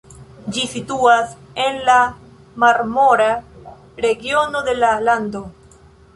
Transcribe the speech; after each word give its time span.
Ĝi 0.53 0.61
situas 0.69 1.35
en 1.67 1.77
la 1.89 1.97
Marmora 2.65 3.29
regiono 4.09 4.65
de 4.71 4.77
la 4.81 4.93
lando. 5.07 5.45